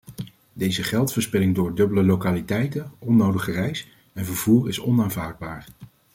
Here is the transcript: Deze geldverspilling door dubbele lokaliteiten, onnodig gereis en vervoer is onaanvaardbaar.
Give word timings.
Deze 0.53 0.83
geldverspilling 0.83 1.55
door 1.55 1.75
dubbele 1.75 2.03
lokaliteiten, 2.03 2.91
onnodig 2.99 3.43
gereis 3.43 3.87
en 4.13 4.25
vervoer 4.25 4.67
is 4.67 4.79
onaanvaardbaar. 4.81 5.67